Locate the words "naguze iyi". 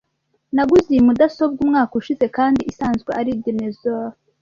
0.55-1.01